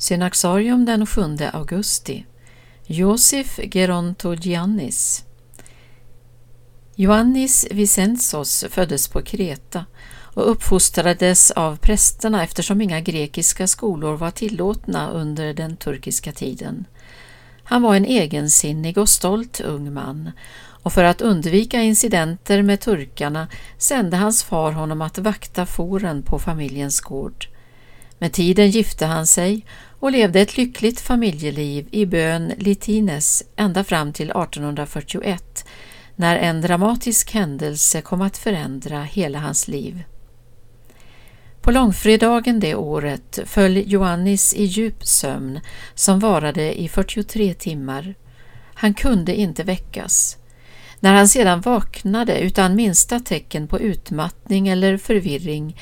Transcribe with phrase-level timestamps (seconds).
[0.00, 2.26] Synaxarium den 7 augusti
[2.86, 5.24] Josef Gerontogiannis
[6.96, 9.84] Ioannis Vicentsos föddes på Kreta
[10.34, 16.84] och uppfostrades av prästerna eftersom inga grekiska skolor var tillåtna under den turkiska tiden.
[17.64, 20.30] Han var en egensinnig och stolt ung man
[20.82, 26.38] och för att undvika incidenter med turkarna sände hans far honom att vakta fåren på
[26.38, 27.48] familjens gård.
[28.18, 29.64] Med tiden gifte han sig
[30.00, 35.64] och levde ett lyckligt familjeliv i bön Litines ända fram till 1841
[36.16, 40.02] när en dramatisk händelse kom att förändra hela hans liv.
[41.60, 45.60] På långfredagen det året föll Johannis i djup sömn
[45.94, 48.14] som varade i 43 timmar.
[48.74, 50.36] Han kunde inte väckas.
[51.00, 55.76] När han sedan vaknade utan minsta tecken på utmattning eller förvirring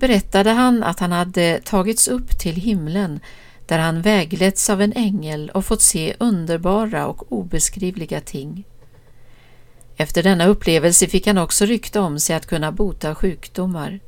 [0.00, 3.20] berättade han att han hade tagits upp till himlen
[3.66, 8.64] där han vägletts av en ängel och fått se underbara och obeskrivliga ting.
[9.96, 14.00] Efter denna upplevelse fick han också rykte om sig att kunna bota sjukdomar.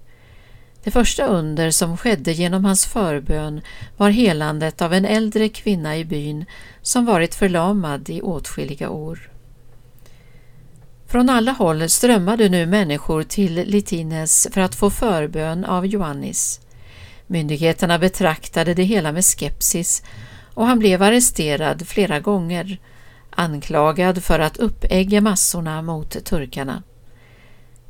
[0.84, 3.60] Det första under som skedde genom hans förbön
[3.96, 6.44] var helandet av en äldre kvinna i byn
[6.82, 9.31] som varit förlamad i åtskilliga år.
[11.12, 16.60] Från alla håll strömmade nu människor till Litines för att få förbön av Johannis.
[17.26, 20.02] Myndigheterna betraktade det hela med skepsis
[20.54, 22.78] och han blev arresterad flera gånger,
[23.30, 26.82] anklagad för att uppägga massorna mot turkarna.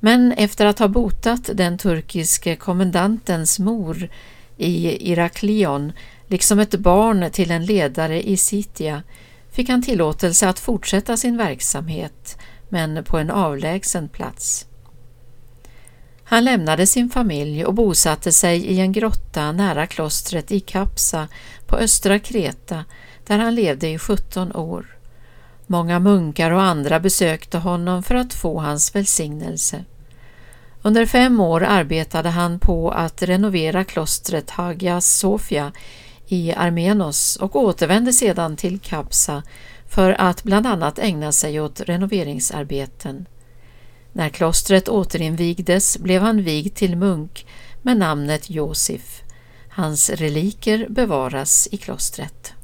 [0.00, 4.08] Men efter att ha botat den turkiske kommendantens mor
[4.56, 5.92] i Iraklion,
[6.26, 9.02] liksom ett barn till en ledare i Sitia,
[9.50, 12.38] fick han tillåtelse att fortsätta sin verksamhet,
[12.72, 14.66] men på en avlägsen plats.
[16.24, 21.28] Han lämnade sin familj och bosatte sig i en grotta nära klostret i Kapsa
[21.66, 22.84] på östra Kreta
[23.26, 24.86] där han levde i 17 år.
[25.66, 29.84] Många munkar och andra besökte honom för att få hans välsignelse.
[30.82, 35.72] Under fem år arbetade han på att renovera klostret Hagia Sofia
[36.26, 39.42] i Armenos och återvände sedan till Kapsa
[39.92, 43.26] för att bland annat ägna sig åt renoveringsarbeten.
[44.12, 47.46] När klostret återinvigdes blev han vigd till munk
[47.82, 49.22] med namnet Josef.
[49.68, 52.54] Hans reliker bevaras i klostret.